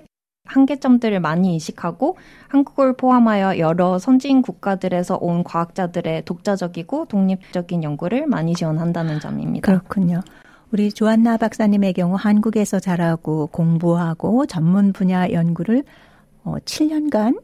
한계점들을 0.48 1.22
많이 1.22 1.54
인식하고 1.54 2.18
한국을 2.50 2.98
포함하여 2.98 3.60
여러 3.60 3.98
선진 3.98 4.42
국가들에서 4.42 5.16
온 5.16 5.46
과학자들의 5.46 6.26
독자적이고 6.26 7.06
독립적인 7.06 7.82
연구를 7.82 8.28
많이 8.28 8.54
지원한다는 8.54 9.22
점입니다. 9.22 9.66
그렇군요. 9.66 10.20
우리 10.74 10.92
조한나 10.92 11.38
박사님의 11.38 11.94
경우 11.94 12.18
한국에서 12.20 12.82
자라고 12.82 13.48
공부하고 13.48 14.46
전문 14.48 14.92
분야 14.92 15.32
연구를 15.32 15.86
어, 16.46 16.56
7년간 16.64 17.42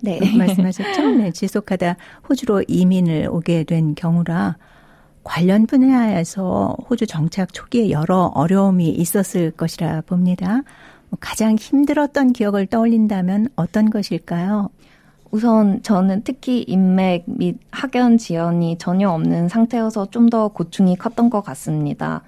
네. 0.00 0.20
말씀하셨죠? 0.36 1.02
네, 1.18 1.30
지속하다 1.32 1.96
호주로 2.28 2.62
이민을 2.66 3.28
오게 3.30 3.64
된 3.64 3.94
경우라 3.94 4.56
관련 5.22 5.66
분야에서 5.66 6.76
호주 6.88 7.06
정착 7.06 7.52
초기에 7.52 7.90
여러 7.90 8.30
어려움이 8.34 8.90
있었을 8.90 9.50
것이라 9.50 10.02
봅니다. 10.02 10.62
뭐 11.08 11.18
가장 11.20 11.56
힘들었던 11.56 12.32
기억을 12.32 12.66
떠올린다면 12.66 13.48
어떤 13.56 13.90
것일까요? 13.90 14.68
우선 15.30 15.82
저는 15.82 16.22
특히 16.24 16.62
인맥 16.68 17.24
및 17.26 17.58
학연 17.72 18.18
지연이 18.18 18.76
전혀 18.78 19.10
없는 19.10 19.48
상태여서 19.48 20.10
좀 20.10 20.28
더 20.30 20.48
고충이 20.48 20.96
컸던 20.96 21.28
것 21.30 21.42
같습니다. 21.42 22.22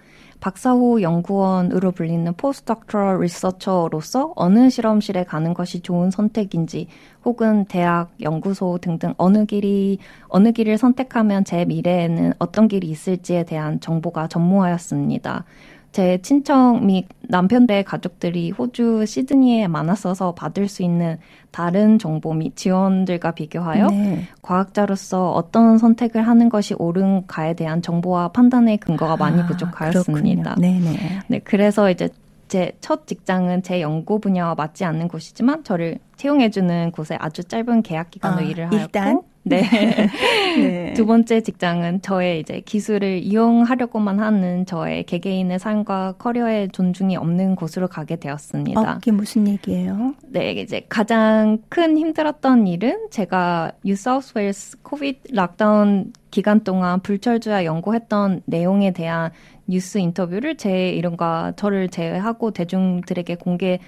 박사후 0.47 1.03
연구원으로 1.03 1.91
불리는 1.91 2.33
포스트닥터럴 2.35 3.21
리서처로서 3.21 4.33
어느 4.37 4.71
실험실에 4.71 5.25
가는 5.25 5.53
것이 5.55 5.81
좋은 5.81 6.13
선택인지 6.13 6.87
혹은 7.25 7.65
대학, 7.65 8.13
연구소 8.21 8.79
등등 8.81 9.13
어느 9.17 9.45
길이 9.45 9.99
어느 10.29 10.53
길을 10.53 10.79
선택하면 10.79 11.43
제 11.43 11.65
미래에는 11.65 12.35
어떤 12.39 12.69
길이 12.69 12.87
있을지에 12.89 13.43
대한 13.43 13.81
정보가 13.81 14.29
전무하였습니다. 14.29 15.45
제 15.93 16.19
친척 16.23 16.85
및 16.85 17.07
남편의 17.23 17.85
가족들이 17.85 18.51
호주 18.51 19.07
시드니에 19.07 19.67
많았어서 19.69 20.35
받을 20.35 20.69
수 20.69 20.83
있는 20.83 21.19
다른 21.51 21.99
정보 21.99 22.35
및 22.35 22.55
지원들과 22.55 23.33
비교하여 23.33 23.87
네. 23.89 24.25
과학자로서 24.43 25.33
어떤 25.33 25.79
선택을 25.79 26.27
하는 26.27 26.49
것이 26.49 26.75
옳은가에 26.79 27.55
대한 27.55 27.81
정보와 27.81 28.29
판단의 28.29 28.79
근거가 28.79 29.17
많이 29.17 29.41
아, 29.43 29.47
부족하였습니다. 29.47 30.57
네네. 30.57 31.23
네, 31.29 31.39
그래서 31.41 31.91
이제 31.91 32.11
제 32.49 32.68
첫 32.68 33.07
직장은 33.07 33.63
제 33.63 33.81
연구 33.81 34.21
분야와 34.21 34.55
맞지 34.55 34.85
않는 34.85 35.09
곳이지만 35.09 35.65
저를 35.65 35.99
채용해주는 36.17 36.93
곳에 36.93 37.17
아주 37.19 37.43
짧은 37.43 37.83
계약 37.83 38.11
기간으로 38.11 38.41
아, 38.41 38.49
일을 38.49 38.67
하였고 38.67 38.83
일단 38.83 39.23
네. 39.47 39.63
네. 40.59 40.93
두 40.95 41.07
번째 41.07 41.41
직장은 41.41 42.03
저의 42.03 42.41
이제 42.41 42.61
기술을 42.61 43.23
이용하려고만 43.23 44.19
하는 44.19 44.67
저의 44.67 45.05
개개인의 45.05 45.61
삶과 45.61 46.15
커리어에 46.19 46.69
존중이 46.69 47.17
없는 47.17 47.55
곳으로 47.55 47.87
가게 47.87 48.17
되었습니다. 48.17 48.81
어, 48.81 48.95
그게 48.95 49.13
무슨 49.13 49.47
얘기예요? 49.47 50.15
네, 50.29 50.53
이제 50.53 50.85
가장 50.89 51.59
큰 51.69 51.97
힘들었던 51.97 52.67
일은 52.67 53.09
제가 53.11 53.73
뉴사우스웨일스 53.85 54.83
COVID 54.83 55.33
lockdown 55.33 56.13
기간 56.33 56.65
동안 56.65 57.01
불철주야 57.01 57.65
연구했던 57.65 58.43
내용에 58.47 58.93
대한 58.93 59.31
뉴스 59.69 59.99
인터뷰를 59.99 60.57
제 60.57 60.91
이름과 60.91 61.53
저를 61.57 61.89
제외하고 61.89 62.51
대중들에게 62.51 63.37
공개 63.37 63.79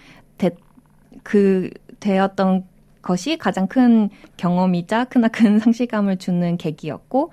그 1.23 1.71
되었던 2.01 2.65
것이 3.09 3.39
가장 3.39 3.67
큰 3.67 4.11
경험이자 4.37 5.05
크나큰 5.05 5.61
상실감을 5.61 6.19
주는 6.19 6.59
계기였고 6.59 7.33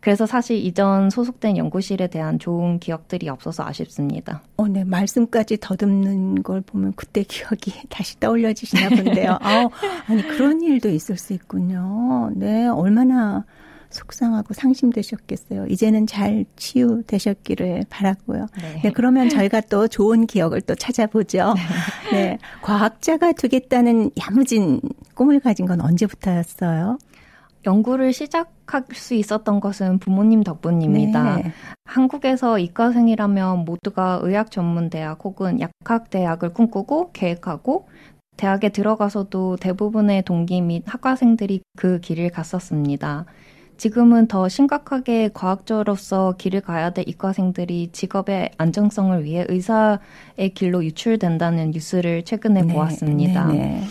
그래서 0.00 0.26
사실 0.26 0.56
이전 0.56 1.10
소속된 1.10 1.56
연구실에 1.56 2.08
대한 2.08 2.38
좋은 2.40 2.78
기억들이 2.80 3.28
없어서 3.28 3.64
아쉽습니다. 3.64 4.42
어, 4.56 4.66
네. 4.68 4.84
말씀까지 4.84 5.58
더듬는 5.60 6.42
걸 6.42 6.60
보면 6.60 6.92
그때 6.96 7.22
기억이 7.22 7.72
다시 7.88 8.18
떠올려지시나 8.20 8.88
본데요. 8.90 9.38
아, 9.42 9.68
아니, 10.06 10.22
그런 10.22 10.60
일도 10.62 10.90
있을 10.90 11.16
수 11.16 11.32
있군요. 11.32 12.30
네. 12.34 12.66
얼마나 12.66 13.44
속상하고 13.90 14.54
상심되셨겠어요. 14.54 15.66
이제는 15.66 16.06
잘 16.06 16.44
치유되셨기를 16.56 17.84
바라고요. 17.88 18.46
네. 18.60 18.80
네 18.84 18.92
그러면 18.92 19.28
저희가 19.28 19.62
또 19.62 19.88
좋은 19.88 20.26
기억을 20.26 20.60
또 20.60 20.74
찾아보죠. 20.74 21.54
네. 21.54 21.62
과학자가 22.62 23.32
되겠다는 23.32 24.10
야무진 24.20 24.80
꿈을 25.14 25.40
가진 25.40 25.66
건 25.66 25.80
언제부터였어요? 25.80 26.98
연구를 27.66 28.12
시작할 28.12 28.84
수 28.92 29.14
있었던 29.14 29.60
것은 29.60 29.98
부모님 29.98 30.42
덕분입니다. 30.44 31.36
네. 31.36 31.52
한국에서 31.84 32.58
이과생이라면 32.58 33.64
모두가 33.64 34.20
의학 34.22 34.50
전문 34.50 34.88
대학 34.88 35.24
혹은 35.24 35.58
약학 35.60 36.10
대학을 36.10 36.52
꿈꾸고 36.52 37.10
계획하고 37.12 37.88
대학에 38.36 38.68
들어가서도 38.68 39.56
대부분의 39.56 40.22
동기 40.22 40.60
및 40.60 40.84
학과생들이 40.86 41.62
그 41.76 42.00
길을 42.00 42.30
갔었습니다. 42.30 43.24
지금은 43.76 44.26
더 44.26 44.48
심각하게 44.48 45.30
과학자로서 45.32 46.34
길을 46.38 46.62
가야 46.62 46.90
될 46.90 47.04
이과생들이 47.08 47.90
직업의 47.92 48.50
안정성을 48.58 49.22
위해 49.24 49.44
의사의 49.48 50.50
길로 50.54 50.84
유출된다는 50.84 51.72
뉴스를 51.72 52.24
최근에 52.24 52.62
네, 52.62 52.72
보았습니다. 52.72 53.46
네, 53.48 53.58
네. 53.58 53.82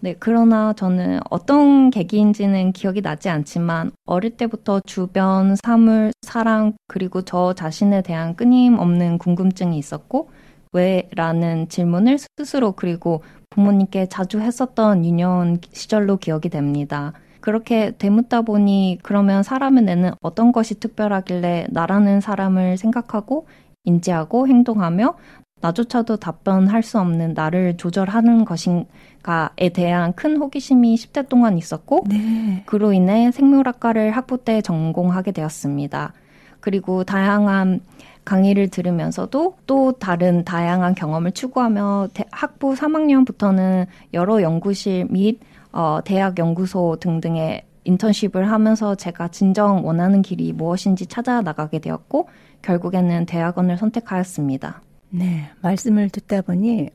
네, 0.00 0.14
그러나 0.18 0.72
저는 0.74 1.18
어떤 1.28 1.90
계기인지는 1.90 2.72
기억이 2.72 3.02
나지 3.02 3.28
않지만 3.28 3.90
어릴 4.06 4.36
때부터 4.36 4.80
주변 4.86 5.56
사물, 5.56 6.12
사랑, 6.22 6.74
그리고 6.86 7.22
저 7.22 7.52
자신에 7.52 8.02
대한 8.02 8.36
끊임없는 8.36 9.18
궁금증이 9.18 9.76
있었고, 9.76 10.30
왜? 10.72 11.08
라는 11.16 11.68
질문을 11.68 12.18
스스로 12.36 12.72
그리고 12.72 13.22
부모님께 13.50 14.06
자주 14.06 14.40
했었던 14.40 15.04
유년 15.04 15.58
시절로 15.72 16.16
기억이 16.16 16.48
됩니다. 16.48 17.12
그렇게 17.48 17.92
되묻다 17.96 18.42
보니 18.42 18.98
그러면 19.02 19.42
사람의 19.42 19.84
뇌는 19.84 20.10
어떤 20.20 20.52
것이 20.52 20.78
특별하길래 20.78 21.68
나라는 21.70 22.20
사람을 22.20 22.76
생각하고 22.76 23.46
인지하고 23.84 24.46
행동하며 24.46 25.14
나조차도 25.62 26.18
답변할 26.18 26.82
수 26.82 27.00
없는 27.00 27.32
나를 27.32 27.78
조절하는 27.78 28.44
것인가에 28.44 29.70
대한 29.72 30.12
큰 30.12 30.36
호기심이 30.36 30.94
10대 30.96 31.26
동안 31.30 31.56
있었고 31.56 32.04
네. 32.10 32.64
그로 32.66 32.92
인해 32.92 33.30
생물학과를 33.30 34.10
학부 34.10 34.44
때 34.44 34.60
전공하게 34.60 35.32
되었습니다. 35.32 36.12
그리고 36.60 37.02
다양한 37.02 37.80
강의를 38.26 38.68
들으면서도 38.68 39.54
또 39.66 39.92
다른 39.92 40.44
다양한 40.44 40.94
경험을 40.94 41.32
추구하며 41.32 42.08
학부 42.30 42.74
3학년부터는 42.74 43.86
여러 44.12 44.42
연구실 44.42 45.06
및 45.08 45.40
어, 45.72 46.00
대학 46.04 46.38
연구소 46.38 46.96
등등의 47.00 47.62
인턴십을 47.84 48.50
하면서 48.50 48.94
제가 48.94 49.28
진정 49.28 49.86
원하는 49.86 50.22
길이 50.22 50.52
무엇인지 50.52 51.06
찾아 51.06 51.40
나가게 51.40 51.78
되었고 51.78 52.28
결국에는 52.62 53.26
대학원을 53.26 53.78
선택하였습니다. 53.78 54.82
네, 55.10 55.50
말씀을 55.62 56.10
듣다 56.10 56.42
보니 56.42 56.90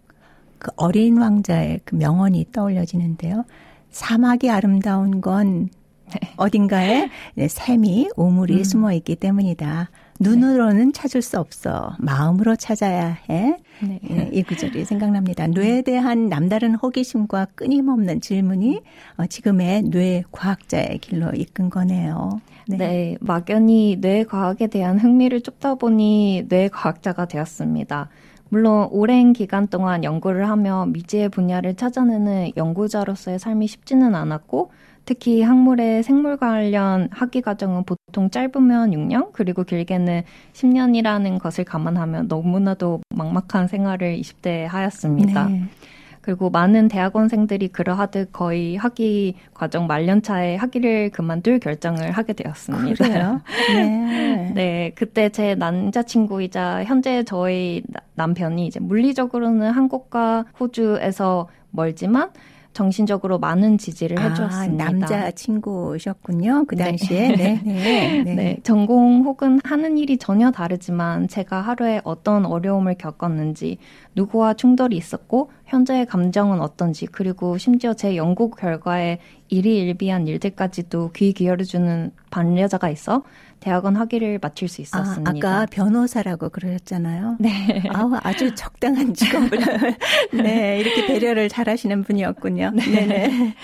그 0.60 0.72
어린 0.75 1.18
왕자의 1.18 1.82
그 1.84 1.96
명언이 1.96 2.48
떠올려지는데요. 2.51 3.46
사막이 3.89 4.50
아름다운 4.50 5.20
건 5.22 5.70
네. 6.13 6.34
어딘가에 6.38 7.10
샘이 7.48 8.10
우물이 8.15 8.58
음. 8.60 8.63
숨어 8.63 8.94
있기 8.94 9.15
때문이다. 9.15 9.89
눈으로는 10.24 10.86
네. 10.88 10.92
찾을 10.92 11.22
수 11.22 11.39
없어. 11.39 11.96
마음으로 12.00 12.56
찾아야 12.56 13.18
해. 13.30 13.58
네. 13.82 14.00
네, 14.01 14.30
이 14.32 14.44
구절이 14.44 14.86
생각납니다. 14.86 15.48
뇌에 15.48 15.82
대한 15.82 16.30
남다른 16.30 16.75
호기심과 16.75 17.48
끊임없는 17.56 18.22
질문이 18.22 18.82
어, 19.18 19.25
지금의 19.25 19.84
뇌 19.84 20.24
과학자의 20.32 21.00
길로 21.00 21.32
이끈 21.36 21.70
거네요. 21.70 22.42
네. 22.68 22.77
네, 22.77 23.18
막연히 23.20 23.98
뇌 24.00 24.24
과학에 24.24 24.68
대한 24.68 24.98
흥미를 24.98 25.42
쫓다 25.42 25.75
보니 25.75 26.46
뇌 26.48 26.70
과학자가 26.70 27.25
되었습니다. 27.25 28.10
물론 28.50 28.88
오랜 28.92 29.34
기간 29.34 29.68
동안 29.68 30.03
연구를 30.03 30.48
하며 30.48 30.86
미지의 30.86 31.30
분야를 31.30 31.75
찾아내는 31.75 32.51
연구자로서의 32.56 33.39
삶이 33.39 33.65
쉽지는 33.68 34.14
않았고 34.14 34.72
특히 35.05 35.42
학물의 35.42 36.03
생물 36.03 36.37
관련 36.37 37.09
학위 37.11 37.42
과정은 37.42 37.83
보통 37.83 38.29
짧으면 38.29 38.92
6년, 38.92 39.31
그리고 39.33 39.63
길게는 39.63 40.24
10년이라는 40.53 41.39
것을 41.39 41.66
감안하면 41.66 42.27
너무나도 42.27 43.01
막막한 43.09 43.68
생활을 43.68 44.18
20대에 44.18 44.66
하였습니다. 44.66 45.48
네. 45.48 45.63
그리고 46.24 46.50
많은 46.50 46.87
대학원생들이 46.87 47.68
그러하듯 47.68 48.31
거의 48.31 48.77
학위 48.77 49.35
과정 49.53 49.87
말년차에 49.87 50.55
학위를 50.55 51.09
그만둘 51.09 51.59
결정을 51.59 52.11
하게 52.11 52.31
되었습니다. 52.31 53.05
그래요? 53.05 53.42
네. 53.74 54.51
네, 54.55 54.92
그때 54.96 55.27
제 55.27 55.53
남자친구이자 55.55 56.85
현재 56.85 57.24
저희 57.25 57.83
남편이 58.16 58.66
이제 58.66 58.79
물리적으로는 58.79 59.72
한국과 59.72 60.46
호주에서 60.57 61.50
멀지만 61.72 62.29
정신적으로 62.74 63.40
많은 63.40 63.77
지지를 63.77 64.20
아, 64.20 64.29
해주었습니다. 64.29 64.83
남자 64.83 65.31
친구셨군요. 65.31 66.66
그 66.68 66.75
네. 66.75 66.86
당시에. 66.86 67.27
네. 67.38 67.62
네. 67.64 68.24
네. 68.24 68.36
네. 68.36 68.57
전공 68.64 69.24
혹은 69.24 69.59
하는 69.64 69.98
일이 69.98 70.18
전혀 70.18 70.51
다르지만 70.51 71.27
제가 71.27 71.62
하루에 71.62 72.01
어떤 72.03 72.46
어려움을 72.46 72.96
겪었는지, 72.96 73.77
누구와 74.16 74.55
충돌이 74.55 74.98
있었고, 74.98 75.51
현재의 75.66 76.05
감정은 76.05 76.62
어떤지, 76.62 77.05
그리고 77.05 77.57
심지어 77.57 77.94
제 77.94 78.16
연구 78.16 78.50
결과에 78.50 79.20
일희일비한 79.50 80.27
일들까지도 80.27 81.12
귀 81.14 81.33
기울여주는 81.33 82.12
반려자가 82.31 82.90
있어 82.90 83.24
대학원 83.64 83.96
학위를 83.96 84.40
마칠 84.42 84.68
수 84.68 84.82
있었습니다. 84.82 85.32
아, 85.32 85.34
아까 85.38 85.66
변호사라고 85.68 86.50
그러셨잖아요. 86.50 87.38
네. 87.40 87.82
아우, 87.94 88.12
아주 88.22 88.54
적당한 88.56 89.14
직업을 89.14 89.58
네, 90.44 90.80
이렇게 90.82 91.08
배려를 91.08 91.48
잘 91.48 91.70
하시는 91.70 92.04
분이었군요. 92.04 92.72
네. 92.76 93.06
네 93.06 93.56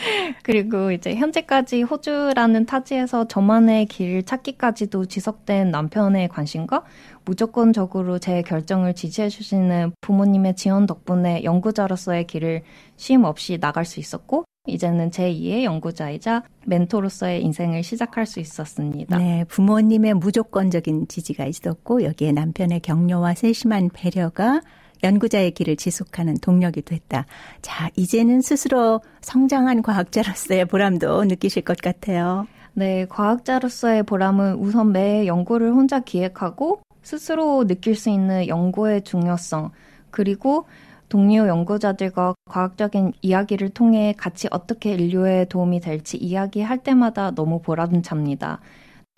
그리고 0.42 0.94
이제 0.94 1.16
현재까지 1.16 1.82
호주라는 1.82 2.66
타지에서 2.66 3.28
저만의 3.28 3.88
길 3.88 4.24
찾기까지도 4.24 5.04
지속된 5.04 5.70
남편의 5.72 6.30
관심과 6.30 6.86
무조건적으로 7.26 8.20
제 8.20 8.42
결정을 8.42 8.96
지지해 8.96 9.28
주시는 9.28 9.92
부모님의 10.00 10.56
지원 10.56 10.86
덕분에 10.86 11.44
연구자로서의 11.44 12.26
길을 12.26 12.64
쉼 12.96 13.26
없이 13.26 13.60
나갈 13.60 13.84
수 13.84 14.00
있었고 14.00 14.46
이제는 14.69 15.12
제2의 15.12 15.63
연구자이자 15.63 16.43
멘토로서의 16.65 17.43
인생을 17.43 17.84
시작할 17.84 18.25
수 18.25 18.39
있었습니다. 18.39 19.17
네, 19.17 19.43
부모님의 19.49 20.15
무조건적인 20.15 21.08
지지가 21.08 21.45
있었고 21.45 22.03
여기에 22.03 22.32
남편의 22.32 22.82
격려와 22.82 23.34
세심한 23.34 23.89
배려가 23.93 24.62
연구자의 25.03 25.51
길을 25.51 25.77
지속하는 25.77 26.36
동력이 26.41 26.82
됐다. 26.82 27.25
자, 27.62 27.89
이제는 27.95 28.41
스스로 28.41 29.01
성장한 29.21 29.82
과학자로서의 29.82 30.65
보람도 30.65 31.25
느끼실 31.25 31.63
것 31.63 31.77
같아요. 31.77 32.47
네, 32.73 33.05
과학자로서의 33.10 34.03
보람은 34.03 34.55
우선 34.55 34.91
매 34.91 35.25
연구를 35.25 35.73
혼자 35.73 35.99
기획하고 35.99 36.82
스스로 37.01 37.65
느낄 37.65 37.95
수 37.95 38.10
있는 38.10 38.47
연구의 38.47 39.03
중요성, 39.03 39.71
그리고 40.12 40.65
동료 41.10 41.48
연구자들과 41.48 42.36
과학적인 42.45 43.13
이야기를 43.22 43.69
통해 43.69 44.13
같이 44.17 44.48
어떻게 44.52 44.93
인류에 44.93 45.45
도움이 45.45 45.82
될지 45.82 46.17
이야기할 46.17 46.78
때마다 46.84 47.32
너무 47.32 47.62
보람찹니다. 47.62 48.62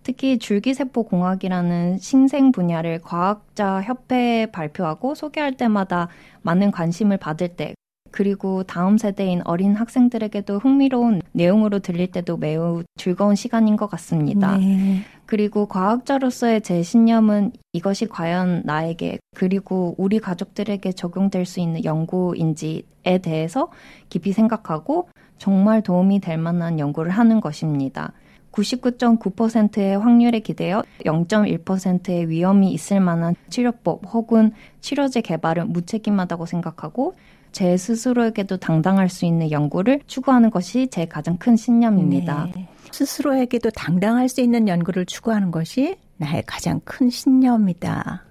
특히 0.04 0.40
줄기세포 0.40 1.04
공학이라는 1.04 2.00
신생 2.00 2.52
분야를 2.52 3.02
과학자 3.02 3.82
협회에 3.82 4.48
발표하고 4.48 5.14
소개할 5.14 5.58
때마다 5.58 6.08
많은 6.42 6.72
관심을 6.72 7.18
받을 7.18 7.50
때 7.50 7.76
그리고 8.12 8.64
다음 8.64 8.98
세대인 8.98 9.42
어린 9.46 9.76
학생들에게도 9.76 10.60
흥미로운 10.60 11.22
내용으로 11.32 11.80
들릴 11.80 12.12
때도 12.12 12.38
매우 12.38 12.84
즐거운 12.98 13.36
시간인 13.36 13.78
것 13.78 13.90
같습니다. 13.90 14.58
네. 14.58 15.02
그리고 15.26 15.66
과학자로서의 15.66 16.62
제 16.62 16.84
신념은 16.84 17.54
이것이 17.72 18.08
과연 18.08 18.64
나에게 18.66 19.20
그리고 19.34 19.96
우리 19.98 20.20
가족들에게 20.20 20.92
적용될 20.92 21.46
수 21.46 21.62
있는 21.62 21.86
연구인지에 21.86 23.20
대해서 23.22 23.70
깊이 24.10 24.34
생각하고 24.34 25.08
정말 25.38 25.82
도움이 25.82 26.20
될 26.20 26.38
만한 26.38 26.80
연구를 26.80 27.12
하는 27.12 27.40
것입니다. 27.40 28.12
99.9%의 28.52 29.98
확률에 29.98 30.40
기대어 30.40 30.84
0.1%의 31.06 32.30
위험이 32.30 32.74
있을 32.74 33.00
만한 33.00 33.36
치료법 33.50 34.14
혹은 34.14 34.52
치료제 34.82 35.22
개발은 35.22 35.72
무책임하다고 35.72 36.46
생각하고 36.46 37.16
제 37.52 37.78
스스로에게도 37.78 38.58
당당할 38.58 39.10
수 39.10 39.26
있는 39.26 39.52
연구를 39.52 40.02
추구하는 40.08 40.50
것이 40.50 40.88
제 40.88 41.06
가장 41.06 41.38
큰 41.38 41.56
신념입니다. 41.56 42.50
네. 42.56 42.68
스스로에게도 42.92 43.72
당당할 43.72 44.30
수 44.30 44.42
있는 44.42 44.68
연구를 44.68 45.06
추구하는 45.06 45.52
것이 45.52 45.98
나의 46.18 46.44
가장 46.46 46.80
큰 46.84 47.10
신념이다. 47.10 48.24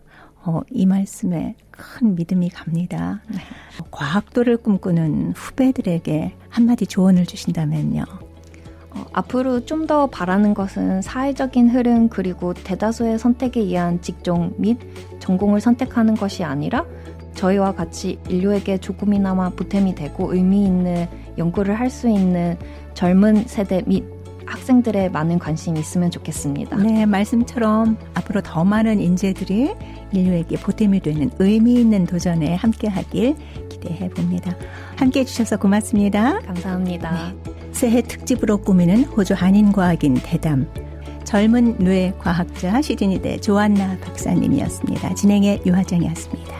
어, 0.43 0.61
이 0.71 0.87
말씀에 0.87 1.55
큰 1.71 2.15
믿음이 2.15 2.51
갑니다. 2.51 3.21
네. 3.29 3.39
과학도를 3.91 4.59
꿈꾸는 4.59 5.33
후배들에게 5.37 6.35
한마디 6.49 6.87
조언을 6.87 7.27
주신다면요. 7.27 8.05
어, 8.93 9.05
앞으로 9.13 9.65
좀 9.67 9.87
더 9.87 10.07
바라는 10.07 10.55
것은 10.55 11.03
사회적인 11.03 11.71
흐름 11.71 12.09
그리고 12.09 12.55
대다수의 12.55 13.19
선택에 13.19 13.61
의한 13.61 14.01
직종 14.03 14.53
및 14.57 14.79
전공을 15.21 15.61
선택하는 15.61 16.15
것이 16.15 16.45
아니라 16.45 16.85
저희와 17.35 17.73
같이 17.73 18.19
인류에게 18.29 18.79
조금이나마 18.79 19.51
보탬이 19.51 19.95
되고 19.95 20.33
의미 20.35 20.65
있는 20.65 21.07
연구를 21.39 21.79
할 21.79 21.91
수 21.91 22.09
있는 22.09 22.57
젊은 22.95 23.45
세대 23.47 23.83
및 23.87 24.05
학생들의 24.47 25.11
많은 25.13 25.39
관심이 25.39 25.79
있으면 25.79 26.11
좋겠습니다. 26.11 26.77
네, 26.77 27.07
말씀처럼 27.07 27.97
앞으로 28.15 28.41
더 28.43 28.65
많은 28.65 29.01
인재들이 29.01 29.75
인류에게 30.13 30.57
보탬이 30.57 31.01
되는 31.01 31.31
의미 31.39 31.75
있는 31.75 32.05
도전에 32.05 32.55
함께 32.57 32.89
하길 32.89 33.37
기대해 33.69 34.09
봅니다. 34.09 34.57
함께 34.97 35.21
해 35.21 35.25
주셔서 35.25 35.57
고맙습니다. 35.57 36.41
감사합니다. 36.41 37.33
네. 37.45 37.53
새해 37.73 38.03
특집으로 38.03 38.59
꾸미는 38.59 39.05
호주 39.05 39.35
한인과학인 39.35 40.15
대담. 40.15 40.67
젊은 41.25 41.77
뇌 41.79 42.13
과학자 42.19 42.83
시드니대 42.83 43.39
조안나 43.39 43.99
박사님이었습니다. 44.01 45.15
진행의 45.15 45.63
유화정이었습니다. 45.65 46.60